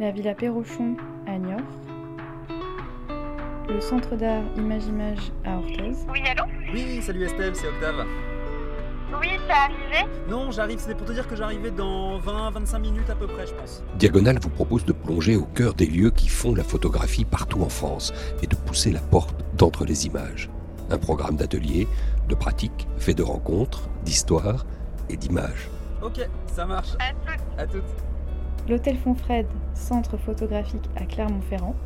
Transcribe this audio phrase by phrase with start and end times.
[0.00, 1.60] la Villa Perrochon à Niort,
[3.68, 5.92] le Centre d'art Image-Image à Orthez.
[6.10, 6.44] Oui, allô?
[6.72, 8.04] Oui, salut Estelle, c'est Octave.
[9.20, 10.10] Oui, t'es arrivé?
[10.28, 13.54] Non, j'arrive, c'était pour te dire que j'arrivais dans 20-25 minutes à peu près, je
[13.54, 13.84] pense.
[13.96, 17.68] Diagonale vous propose de plonger au cœur des lieux qui font la photographie partout en
[17.68, 18.12] France
[18.42, 20.48] et de pousser la porte d'entre les images.
[20.90, 21.86] Un programme d'ateliers,
[22.28, 24.64] de pratiques, fait de rencontres, d'histoires
[25.10, 25.68] et d'images.
[26.02, 26.94] Ok, ça marche.
[26.98, 27.58] À toutes.
[27.58, 28.11] À toutes.
[28.72, 31.76] L'Hôtel Fonfred, centre photographique à Clermont-Ferrand.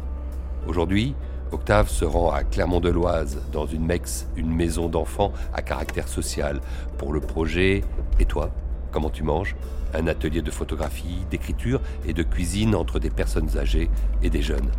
[0.69, 1.17] Aujourd'hui,
[1.51, 6.61] Octave se rend à Clermont-de-Loise, dans une MEX, une maison d'enfants à caractère social,
[6.97, 7.83] pour le projet
[8.21, 8.53] Et toi
[8.93, 9.57] Comment tu manges?
[9.95, 13.91] Un atelier de photographie, d'écriture et de cuisine entre des personnes âgées
[14.23, 14.71] et des jeunes.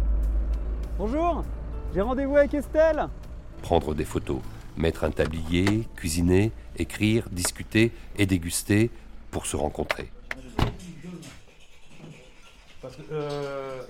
[0.97, 1.43] Bonjour,
[1.93, 3.09] j'ai rendez-vous avec Estelle.
[3.63, 4.39] Prendre des photos,
[4.77, 8.91] mettre un tablier, cuisiner, écrire, discuter et déguster
[9.29, 10.09] pour se rencontrer.
[12.87, 13.81] Parce que euh,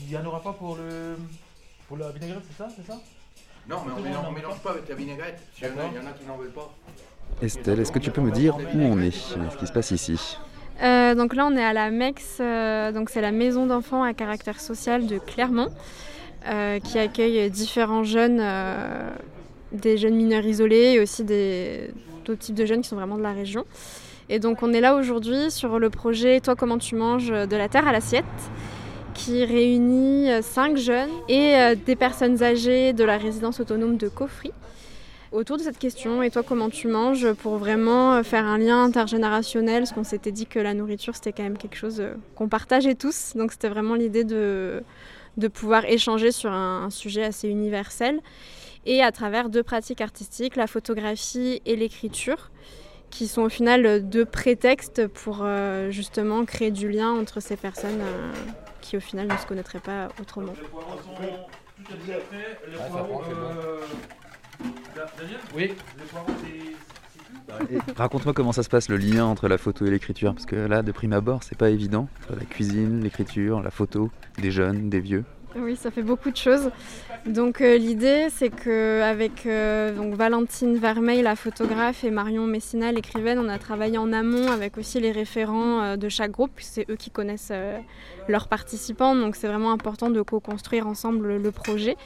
[0.00, 1.16] il n'y en aura pas pour le
[1.88, 3.00] pour la vinaigrette, c'est ça, c'est ça?
[3.68, 5.40] Non, mais on mélange, on mélange pas avec la vinaigrette.
[5.60, 5.90] Il y, en a, D'accord.
[5.92, 6.72] il y en a qui n'en veulent pas.
[7.42, 10.38] Estelle, est-ce que tu peux me dire où on est Ce qui se passe ici?
[10.84, 14.14] Euh, donc là, on est à la MEX, euh, donc c'est la maison d'enfants à
[14.14, 15.68] caractère social de Clermont,
[16.46, 19.10] euh, qui accueille différents jeunes, euh,
[19.72, 21.90] des jeunes mineurs isolés et aussi des-
[22.24, 23.64] d'autres types de jeunes qui sont vraiment de la région.
[24.32, 27.68] Et donc on est là aujourd'hui sur le projet Toi comment tu manges de la
[27.68, 28.24] terre à l'assiette,
[29.12, 34.08] qui réunit euh, cinq jeunes et euh, des personnes âgées de la résidence autonome de
[34.08, 34.52] Coffry
[35.32, 36.22] autour de cette question.
[36.22, 39.80] Et toi comment tu manges pour vraiment euh, faire un lien intergénérationnel?
[39.80, 42.00] Parce qu'on s'était dit que la nourriture c'était quand même quelque chose
[42.36, 43.32] qu'on partageait tous.
[43.34, 44.80] Donc c'était vraiment l'idée de,
[45.52, 48.20] pouvoir échanger sur un sujet assez universel.
[48.86, 52.49] Et à travers deux pratiques artistiques la photographie et l'écriture
[53.10, 57.56] qui sont au final euh, deux prétextes pour euh, justement créer du lien entre ces
[57.56, 58.32] personnes euh,
[58.80, 60.52] qui au final ne se connaîtraient pas autrement.
[60.60, 62.58] Les poireaux sont tout est déjà fait.
[62.70, 64.70] Les ça poireaux, prend, c'est bon.
[64.94, 65.62] Da- Daniel Oui.
[65.98, 69.58] Les poireaux, c'est c'est tout Et Raconte-moi comment ça se passe le lien entre la
[69.58, 72.08] photo et l'écriture, parce que là, de prime abord, c'est pas évident.
[72.30, 75.24] La cuisine, l'écriture, la photo, des jeunes, des vieux.
[75.56, 76.70] Oui, ça fait beaucoup de choses.
[77.26, 83.38] Donc euh, l'idée, c'est que avec euh, Valentine Vermeil, la photographe, et Marion Messina, l'écrivaine,
[83.38, 86.52] on a travaillé en amont avec aussi les référents euh, de chaque groupe.
[86.54, 87.52] puisque C'est eux qui connaissent
[88.28, 91.96] leurs participants, donc c'est vraiment important de co-construire ensemble le, projet.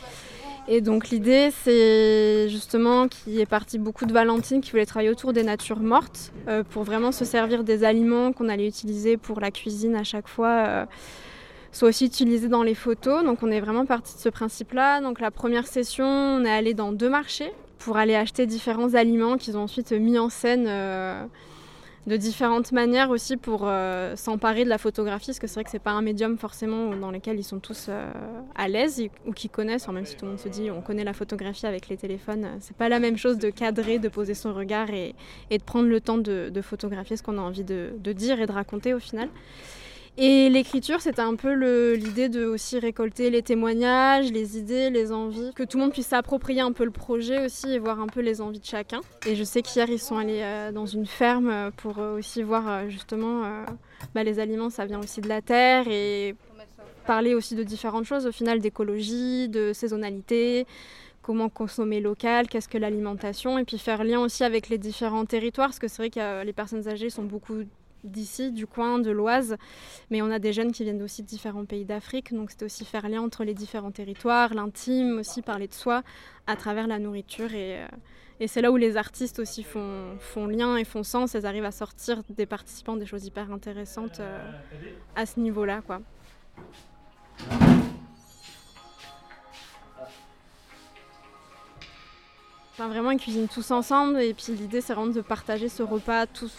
[0.67, 5.35] Et donc l'idée, c'est justement qu'il est parti beaucoup de Valentine qui voulait travailler autour
[5.35, 6.33] des natures mortes
[6.71, 10.87] pour vraiment se servir des aliments qu'on allait utiliser pour la cuisine à chaque fois.
[11.75, 13.25] Soit aussi utilisés dans les photos.
[13.25, 15.01] Donc on est vraiment parti de ce principe-là.
[15.01, 19.37] Donc la première session, on est allé dans deux marchés pour aller acheter différents aliments
[19.37, 21.25] qu'ils ont ensuite mis en scène euh,
[22.07, 25.71] de différentes manières aussi pour euh, s'emparer de la photographie, parce que c'est vrai que
[25.71, 28.11] c'est pas un médium forcément dans lequel ils sont tous euh,
[28.55, 31.13] à l'aise ou qui connaissent, même si tout le monde se dit on connaît la
[31.13, 34.91] photographie avec les téléphones, c'est pas la même chose de cadrer, de poser son regard
[34.91, 35.15] et,
[35.51, 38.95] de prendre le temps de, photographier ce qu'on a envie de dire et de raconter
[38.95, 39.29] au final.
[40.17, 41.53] Et l'écriture, c'était un peu
[41.95, 46.07] l'idée de aussi récolter les témoignages, les idées, les envies, que tout le monde puisse
[46.07, 49.01] s'approprier un peu le projet aussi et voir un peu les envies de chacun.
[49.27, 52.45] Et je sais qu'hier, ils sont allés euh, dans une ferme euh, pour euh, aussi
[52.45, 53.43] voir justement
[54.15, 56.37] bah, les aliments, ça vient aussi de la terre et
[57.07, 60.65] parler aussi de différentes choses, au final d'écologie, de saisonnalité,
[61.23, 65.69] comment consommer local, qu'est-ce que l'alimentation, et puis faire lien aussi avec les différents territoires,
[65.69, 67.65] parce que c'est vrai que les personnes âgées sont beaucoup
[68.05, 69.57] d'ici, du coin, de l'Oise,
[70.11, 72.85] mais on a des jeunes qui viennent aussi de différents pays d'Afrique, donc c'était aussi
[72.85, 76.03] faire lien entre les différents territoires, l'intime, aussi parler de soi
[76.47, 77.89] à travers la nourriture, et, euh,
[78.41, 81.65] et c'est là où les artistes aussi font, font lien et font sens, elles arrivent
[81.65, 84.39] à sortir des participants des choses hyper intéressantes euh,
[85.17, 86.01] à ce niveau-là, quoi.
[92.77, 94.21] Enfin, vraiment, ils cuisinent tous ensemble.
[94.21, 96.53] Et puis l'idée, c'est vraiment de partager ce repas tous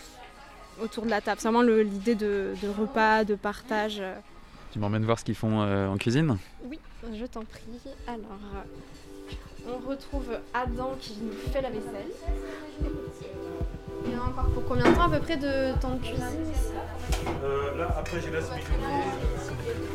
[0.81, 1.39] autour de la table.
[1.39, 4.01] C'est vraiment l'idée de, de repas, de partage.
[4.72, 6.79] Tu m'emmènes voir ce qu'ils font euh, en cuisine Oui,
[7.13, 7.61] je t'en prie.
[8.07, 12.11] Alors, euh, on retrouve Adam qui nous fait la vaisselle.
[14.05, 15.99] Il y en a encore pour combien de temps à peu près de temps de
[15.99, 16.25] cuisine
[17.43, 19.85] Euh, là, après, je laisse mijoter.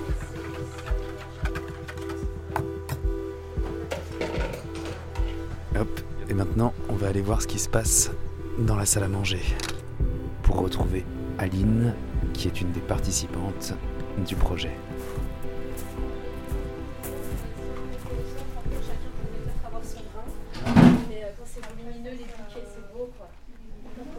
[5.79, 8.11] Hop, et maintenant, on va aller voir ce qui se passe
[8.59, 9.41] dans la salle à manger.
[10.51, 11.07] Pour retrouver
[11.39, 11.95] Aline,
[12.33, 13.73] qui est une des participantes
[14.27, 14.73] du projet.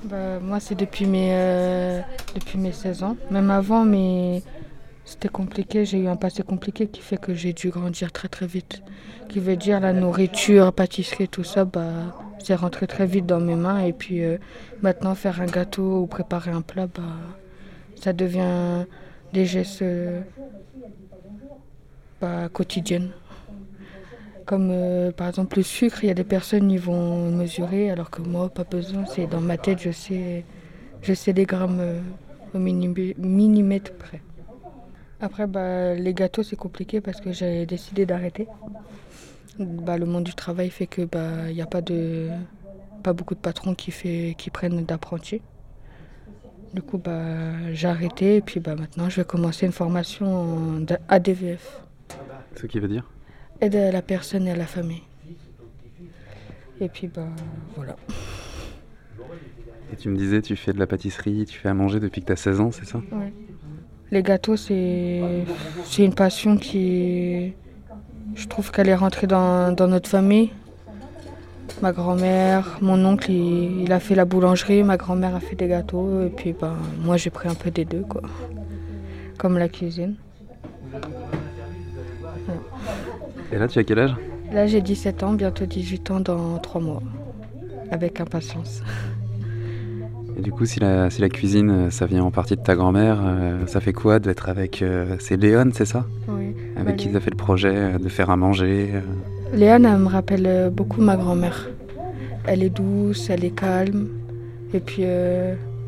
[0.04, 2.00] Bah, moi, c'est depuis mes, euh,
[2.34, 3.18] depuis mes 16 ans.
[3.30, 4.42] Même avant, mais
[5.04, 8.48] C'était compliqué, j'ai eu un passé compliqué qui fait que j'ai dû grandir très très
[8.48, 8.82] vite.
[9.28, 13.56] Qui veut dire la nourriture, pâtisserie, tout ça, bah, c'est rentré très vite dans mes
[13.56, 13.80] mains.
[13.80, 14.38] Et puis euh,
[14.82, 17.02] maintenant, faire un gâteau ou préparer un plat, bah,
[17.96, 18.86] ça devient
[19.34, 20.22] des gestes euh,
[22.20, 23.12] bah, quotidiennes.
[24.46, 28.10] Comme euh, par exemple le sucre, il y a des personnes qui vont mesurer, alors
[28.10, 29.06] que moi, pas besoin.
[29.06, 30.44] C'est dans ma tête, je sais,
[31.02, 32.00] je sais grammes euh,
[32.54, 34.22] au millimè- millimètre près.
[35.22, 38.48] Après, bah, les gâteaux, c'est compliqué parce que j'ai décidé d'arrêter.
[39.60, 42.30] Bah, le monde du travail fait que bah, il n'y a pas de
[43.04, 45.42] pas beaucoup de patrons qui, fait, qui prennent d'apprentis.
[46.74, 50.86] Du coup, bah, j'ai arrêté et puis bah, maintenant, je vais commencer une formation en
[51.10, 51.82] ADVF.
[52.56, 53.10] Ce qui veut dire?
[53.60, 55.04] Aide à la personne et à la famille.
[56.80, 57.28] Et puis, bah,
[57.76, 57.96] voilà.
[59.92, 62.28] Et tu me disais, tu fais de la pâtisserie, tu fais à manger depuis que
[62.28, 63.00] tu as 16 ans, c'est ça?
[63.12, 63.34] Ouais.
[64.12, 65.44] Les gâteaux, c'est
[65.86, 67.54] c'est une passion qui.
[68.36, 70.52] Je trouve qu'elle est rentrée dans, dans notre famille.
[71.82, 75.68] Ma grand-mère, mon oncle, il, il a fait la boulangerie, ma grand-mère a fait des
[75.68, 76.74] gâteaux, et puis ben,
[77.04, 78.22] moi j'ai pris un peu des deux, quoi.
[79.38, 80.16] Comme la cuisine.
[83.52, 84.16] Et là, tu as quel âge?
[84.52, 87.02] Là j'ai 17 ans, bientôt 18 ans dans 3 mois.
[87.90, 88.82] Avec impatience.
[90.38, 92.76] Et du coup, si la, si la cuisine, euh, ça vient en partie de ta
[92.76, 94.82] grand-mère, euh, ça fait quoi d'être avec...
[94.82, 96.06] euh, c'est Léon, c'est ça?
[96.30, 96.56] Oui.
[96.76, 97.31] Avec Bah, qui tu as fait
[97.64, 99.02] euh, de faire à manger euh.
[99.54, 101.70] Léane, elle me rappelle euh, beaucoup ma grand-mère.
[102.46, 104.08] Elle est douce, elle est calme.
[104.74, 105.04] Et puis,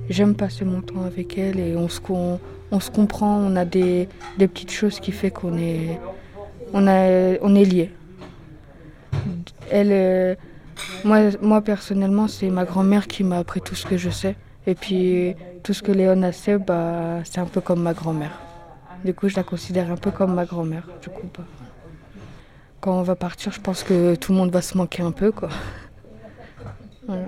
[0.09, 2.01] j'aime passer mon temps avec elle et on se,
[2.91, 3.37] comprend.
[3.37, 5.99] On a des, petites choses qui fait qu'on est,
[6.73, 7.91] on est liés.
[9.71, 10.37] Elle,
[11.05, 14.35] moi, moi, personnellement, c'est ma grand-mère qui m'a appris tout ce que je sais.
[14.67, 15.33] Et puis,
[15.63, 18.37] tout ce que Léon a sait, bah, c'est un peu comme ma grand-mère.
[19.03, 20.87] Du coup, je la considère un peu comme ma grand-mère.
[21.01, 21.43] Du coup, bah,
[22.79, 25.31] quand on va partir, je pense que tout le monde va se manquer un peu,
[25.31, 25.49] quoi.
[27.07, 27.25] Voilà.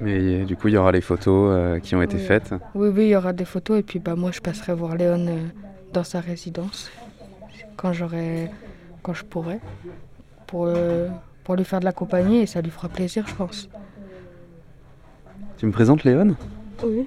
[0.00, 2.24] Mais du coup, il y aura les photos euh, qui ont été Oui.
[2.24, 2.52] faites.
[2.74, 5.26] Oui, oui, il y aura des photos et puis bah moi je passerai voir Léon
[5.28, 5.38] euh,
[5.92, 6.90] dans sa résidence
[7.76, 8.50] quand j'aurai,
[9.04, 9.60] quand je pourrai,
[10.48, 11.06] pour euh,
[11.44, 13.68] pour lui faire de la compagnie et ça lui fera plaisir, je pense.
[15.58, 16.34] Tu me présentes Léon?
[16.82, 17.06] Oui.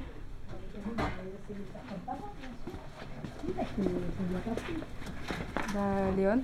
[5.73, 5.81] Bah,
[6.17, 6.41] Léon.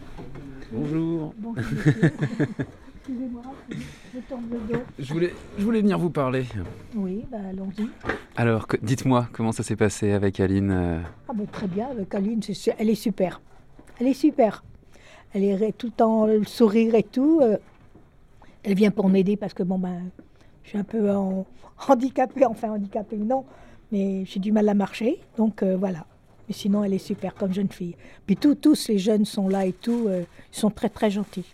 [0.72, 1.34] Bonjour.
[2.96, 3.42] Excusez-moi,
[4.14, 4.82] je tombe le dos.
[5.00, 6.46] Je voulais, je voulais venir vous parler.
[6.96, 7.88] Oui, bah allons-y.
[8.36, 12.42] Alors, dites-moi, comment ça s'est passé avec Aline euh, Ah ben, très bien, avec Aline,
[12.78, 13.42] elle est super.
[14.00, 14.64] Elle est super.
[15.34, 17.40] Elle est tout le temps le sourire et tout.
[17.42, 17.58] euh.
[18.64, 20.04] Elle vient pour m'aider parce que bon ben,
[20.64, 21.46] je suis un peu en-
[21.88, 23.46] handicapée, enfin handicapée non,
[23.92, 26.06] mais j'ai du mal à marcher, donc euh, voilà.
[26.52, 27.96] Mais sinon, elle est super comme jeune fille.
[28.28, 31.46] Puis tous, tous les jeunes sont là et tout, euh, ils sont très très gentils.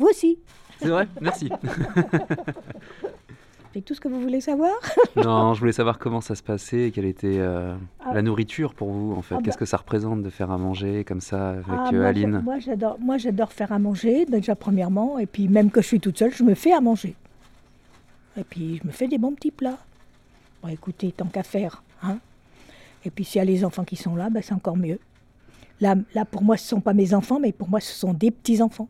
[0.00, 0.36] Vous aussi,
[0.80, 1.48] C'est vrai Merci.
[3.72, 4.72] c'est tout ce que vous voulez savoir?
[5.14, 8.14] Non, je voulais savoir comment ça se passait et quelle était euh, Ah.
[8.14, 9.36] la nourriture pour vous, en fait.
[9.36, 9.42] Ah bah.
[9.44, 12.32] Qu'est-ce que ça représente de faire à manger comme ça avec Ah, euh, moi, Aline?
[12.32, 15.86] j'a- Moi, j'adore, moi, j'adore faire à manger, déjà premièrement, et puis même que je
[15.86, 17.14] suis toute seule, je me fais à manger.
[18.36, 19.78] Et puis je me fais des bons petits plats.
[20.64, 22.18] Bon, écoutez, tant qu'à faire, hein.
[23.04, 24.98] Et puis s'il y a les enfants qui sont là, ben, c'est encore mieux.
[25.80, 28.14] Là, là, pour moi, ce ne sont pas mes enfants, mais pour moi, ce sont
[28.14, 28.88] des petits enfants.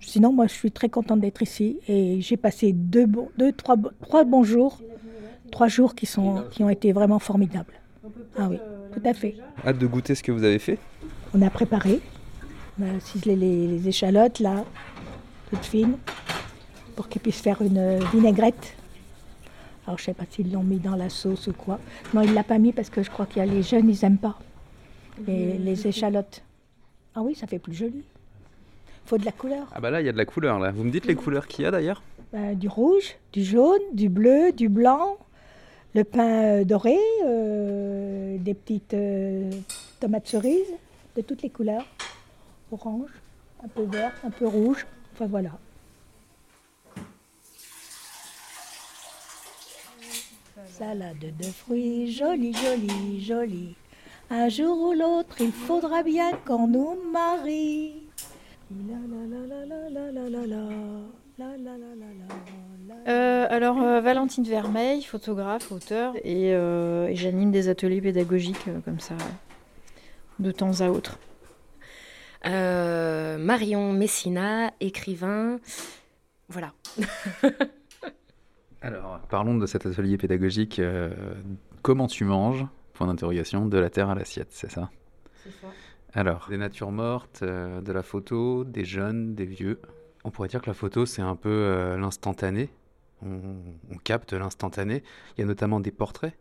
[0.00, 3.76] Sinon, moi, je suis très contente d'être ici et j'ai passé deux, bons, deux trois,
[4.00, 4.80] trois bons jours,
[5.50, 7.74] trois jours qui, sont, qui ont été vraiment formidables.
[8.38, 8.58] Ah oui,
[8.92, 9.36] tout à fait.
[9.66, 10.78] Hâte de goûter ce que vous avez fait
[11.34, 12.00] On a préparé.
[12.80, 14.64] On a ciselé les, les échalotes, là,
[15.50, 15.96] toutes fines,
[16.96, 18.76] pour qu'ils puissent faire une euh, vinaigrette.
[19.86, 21.78] Alors, je sais pas s'ils l'ont mis dans la sauce ou quoi.
[22.14, 23.98] Non, il l'a pas mis parce que je crois qu'il y a les jeunes, ils
[24.02, 24.38] n'aiment pas
[25.26, 26.42] les, les échalotes.
[27.14, 28.02] Ah oui, ça fait plus joli.
[29.04, 29.66] faut de la couleur.
[29.74, 30.70] Ah bah là, il y a de la couleur, là.
[30.70, 32.02] Vous me dites les couleurs qu'il y a d'ailleurs
[32.34, 35.18] Euh, du rouge, du jaune, du bleu, du blanc,
[35.94, 36.96] le pain euh, doré,
[37.26, 39.50] euh, des petites euh,
[40.00, 40.72] tomates cerises
[41.16, 41.84] de toutes les couleurs,
[42.70, 43.10] orange,
[43.62, 45.50] un peu vert, un peu rouge, enfin voilà.
[50.78, 53.74] Salade de fruits, jolie, jolie, jolie.
[54.30, 58.08] Un jour ou l'autre, il faudra bien qu'on nous marie.
[63.06, 66.54] Alors Valentine Vermeil, photographe, auteur, et
[67.14, 69.16] j'anime des ateliers pédagogiques comme ça,
[70.38, 71.18] de temps à autre.
[72.44, 75.58] Marion Messina, écrivain,
[76.48, 76.72] voilà.
[78.82, 80.78] Alors, parlons de cet atelier pédagogique.
[80.78, 81.10] euh,
[81.82, 84.90] comment tu manges Point d'interrogation, de la terre à l'assiette, c'est ça
[86.12, 89.80] Alors, des natures mortes, euh, de la photo, des jeunes, des vieux.
[90.24, 92.70] On pourrait dire que la photo, c'est un peu euh, l'instantané.
[93.24, 93.40] On,
[93.90, 95.02] on capte l'instantané.
[95.36, 96.34] Il y a notamment des portraits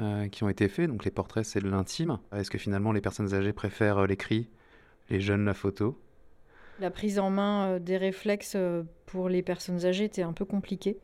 [0.00, 0.90] euh, qui ont été faits.
[0.90, 2.18] Donc les portraits, c'est de l'intime.
[2.32, 4.48] Est-ce que finalement les personnes âgées préfèrent euh, l'écrit,
[5.08, 5.98] les jeunes la photo?
[6.80, 10.44] La prise en main euh, des réflexes euh, pour les personnes âgées était un peu
[10.44, 10.98] compliquée.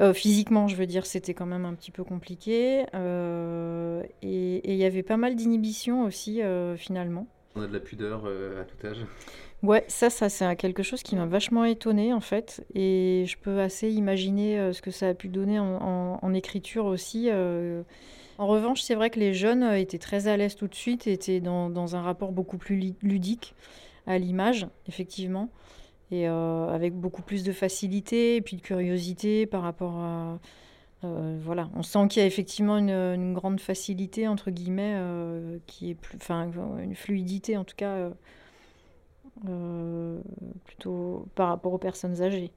[0.00, 2.86] Euh, physiquement, je veux dire, c'était quand même un petit peu compliqué.
[2.94, 7.26] euh, et il y avait pas mal d'inhibitions aussi, euh, finalement.
[7.56, 8.98] On a de la pudeur à tout âge.
[9.62, 13.60] Ouais, ça, ça c'est quelque chose qui m'a vachement étonnée en fait, et je peux
[13.60, 17.28] assez imaginer ce que ça a pu donner en, en- en écriture aussi.
[18.38, 21.40] En revanche, c'est vrai que les jeunes étaient très à l'aise tout de suite, étaient
[21.40, 23.54] dans, dans un rapport beaucoup plus ludique
[24.06, 25.50] à l'image, effectivement,
[26.10, 30.40] et euh, avec beaucoup plus de facilité et puis de curiosité par rapport à...
[31.04, 35.90] euh, voilà, on sent qu'il y a effectivement une, grande facilité, entre guillemets, euh, qui
[35.90, 36.18] est plus...
[36.82, 38.10] Une fluidité en tout cas.
[40.64, 42.50] plutôt par rapport aux personnes âgées.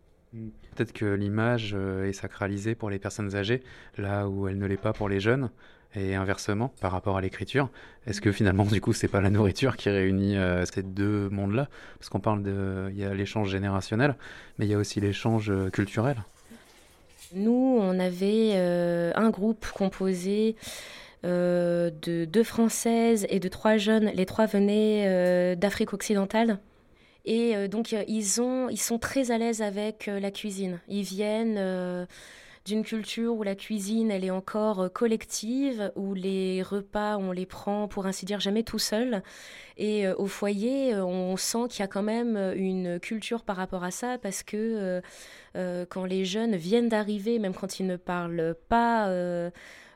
[0.75, 3.62] Peut-être que l'image est sacralisée pour les personnes âgées,
[3.98, 5.51] là où elle ne l'est pas pour les jeunes,
[5.95, 7.69] et inversement par rapport à l'écriture.
[8.07, 11.69] Est-ce que finalement, du coup, c'est pas la nourriture qui réunit euh, ces deux mondes-là?
[12.00, 14.15] Parce qu'on parle de, il y a l'échange générationnel,
[14.57, 16.17] mais il y a aussi l'échange euh, culturel.
[17.33, 20.55] Nous, on avait euh, un groupe composé
[21.25, 24.12] euh, de deux Françaises et de trois jeunes.
[24.13, 26.59] Les trois venaient d'Afrique occidentale.
[27.25, 30.79] Et donc, ils, ont, ils sont très à l'aise avec la cuisine.
[30.89, 32.05] Ils viennent
[32.65, 37.46] d'une culture où la cuisine, elle est encore euh, collective, où les repas, on les
[37.46, 39.22] prend, pour ainsi dire, jamais tout seul.
[39.77, 43.58] Et euh, au foyer, euh, on sent qu'il y a quand même une culture par
[43.58, 45.01] rapport à ça, parce que
[45.53, 49.10] quand les jeunes viennent d'arriver, même quand ils ne parlent pas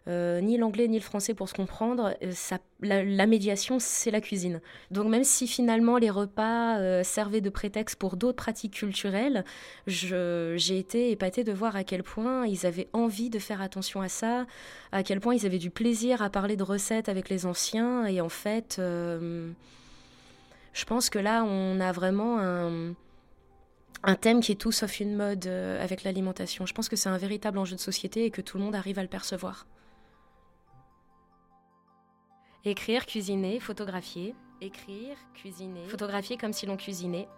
[0.07, 4.61] euh, ni l'anglais ni le français pour se comprendre, euh, la, médiation, c'est la cuisine.
[4.89, 9.43] Donc même si finalement les repas euh, servaient de prétexte pour d'autres pratiques culturelles,
[9.85, 14.07] j'ai été épatée de voir à quel point ils avaient envie de faire attention à
[14.07, 14.45] ça,
[14.93, 18.05] à quel point ils avaient du plaisir à parler de recettes avec les anciens.
[18.05, 19.51] Et en fait, je
[20.85, 22.37] pense que là, on a vraiment
[24.03, 26.65] un thème qui est tout sauf une mode avec l'alimentation.
[26.65, 28.99] Je pense que c'est un véritable enjeu de société et que tout le monde arrive
[28.99, 29.65] à le percevoir.
[32.65, 34.35] Écrire, cuisiner, photographier.
[34.61, 35.87] Écrire, cuisiner.
[35.87, 37.29] Photographier comme si l'on cuisinait.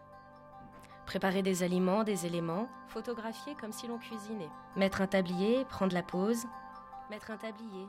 [1.05, 2.69] Préparer des aliments, des éléments.
[2.88, 4.49] Photographier comme si l'on cuisinait.
[4.75, 6.45] Mettre un tablier, prendre la pause.
[7.09, 7.88] Mettre un tablier.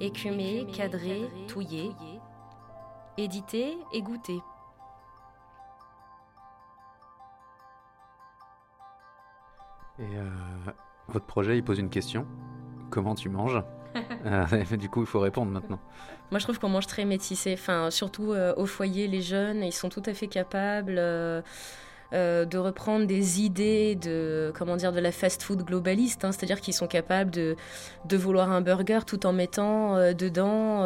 [0.00, 1.92] Écumer, cadrer, touiller.
[3.16, 4.42] Éditer, égoutter.
[9.98, 10.28] Et euh,
[11.08, 12.26] votre projet, il pose une question.
[12.90, 13.62] Comment tu manges?
[14.26, 15.78] Euh, Du coup, il faut répondre maintenant.
[16.30, 17.54] Moi, je trouve qu'on mange très métissé.
[17.54, 21.40] Enfin, surtout euh, au foyer, les jeunes, ils sont tout à fait capables euh,
[22.12, 26.24] euh, de reprendre des idées de, comment dire, de la fast-food globaliste.
[26.24, 26.32] hein.
[26.32, 27.54] C'est-à-dire qu'ils sont capables de,
[28.04, 30.84] de vouloir un burger tout en mettant dedans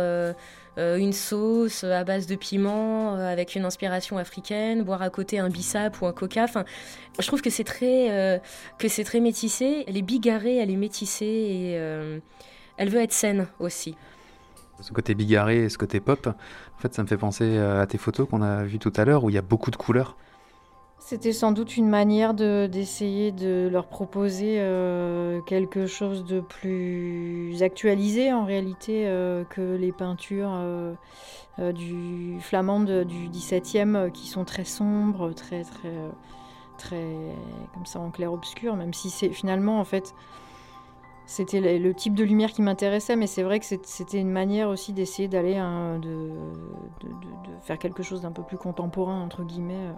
[0.76, 6.00] une sauce à base de piment avec une inspiration africaine, boire à côté un bissap
[6.00, 6.44] ou un coca.
[6.44, 6.64] Enfin,
[7.18, 8.40] je trouve que c'est très,
[8.78, 9.84] que très métissé.
[9.86, 12.20] Elle est bigarrée, elle est métissée et
[12.80, 13.94] elle veut être saine aussi.
[14.80, 17.86] Ce côté bigarré et ce côté pop, en fait, ça me fait penser euh, à
[17.86, 20.16] tes photos qu'on a vues tout à l'heure où il y a beaucoup de couleurs.
[20.98, 27.62] C'était sans doute une manière de- d'essayer de, leur proposer euh, quelque chose de plus
[27.62, 30.94] actualisé en réalité euh, que les peintures euh,
[31.72, 35.92] du flamande du 17e euh, qui sont très sombres, très très
[36.78, 37.14] très
[37.74, 40.14] comme ça en clair obscur même si c'est finalement en fait
[41.30, 44.92] c'était le, type de lumière qui m'intéressait mais c'est vrai que c'était une manière aussi
[44.92, 46.30] d'essayer d'aller hein, de,
[47.62, 49.92] faire quelque chose d'un peu plus contemporain entre guillemets euh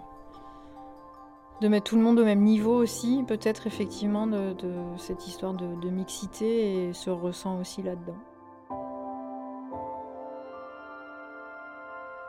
[1.61, 4.53] de mettre tout le monde au même niveau aussi, peut-être effectivement de,
[4.97, 8.17] cette histoire de, de mixité et se ressent aussi là-dedans.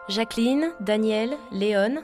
[0.08, 1.96] Jacqueline, Daniel, Léon,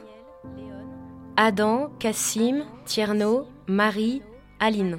[1.37, 4.23] Adam, Cassim, Tierno, Marie,
[4.59, 4.99] Aline.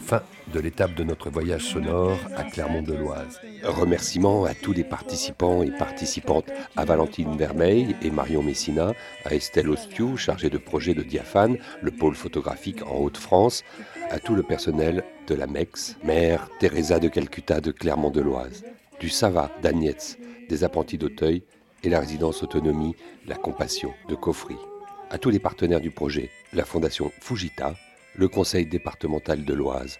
[0.00, 3.40] Fin de l'étape de notre voyage sonore à Clermont-de-Loise.
[3.62, 8.92] Remerciements à tous les participants et participantes, à Valentine Vermeil et Marion Messina,
[9.24, 13.62] à Estelle Ostiou, chargée de projet de Diaphane, le pôle photographique en Haute-France,
[14.10, 18.64] à tout le personnel de la MEX, mère Teresa de Calcutta de Clermont-de-Loise,
[18.98, 21.42] du Sava d'Agnès, des apprentis d'Auteuil
[21.84, 24.56] et la résidence autonomie La Compassion de Coffry.
[25.10, 27.74] À tous les partenaires du projet, la Fondation Fujita,
[28.14, 29.98] le conseil départemental de l'Oise.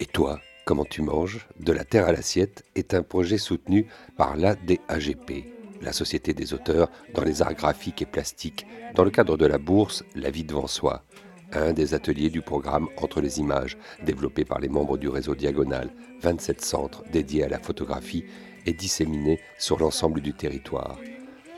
[0.00, 1.46] Et toi, comment tu manges?
[1.60, 5.44] De la terre à l'assiette est un projet soutenu par l'ADAGP,
[5.80, 9.58] la Société des auteurs dans les arts graphiques et plastiques, dans le cadre de la
[9.58, 11.04] bourse La vie devant soi,
[11.52, 15.90] un des ateliers du programme Entre les images, développé par les membres du réseau Diagonal,
[16.22, 18.24] 27 centres dédiés à la photographie
[18.64, 20.98] et disséminés sur l'ensemble du territoire.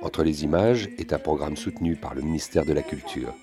[0.02, 3.34] Entre les images est un programme soutenu par le ministère de la Culture.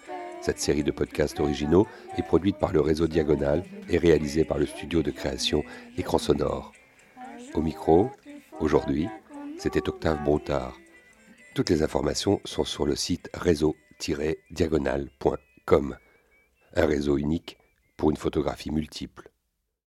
[0.42, 4.66] Cette série de podcasts originaux est produite par le réseau Diagonal et réalisée par le
[4.66, 5.64] studio de création
[5.98, 6.72] Écran Sonore.
[7.54, 8.10] Au micro,
[8.60, 9.08] aujourd'hui,
[9.60, 10.76] c'était Octave Broutard.
[11.54, 15.98] Toutes les informations sont sur le site réseau-diagonal.com.
[16.76, 17.58] Un réseau unique
[17.98, 19.31] pour une photographie multiple.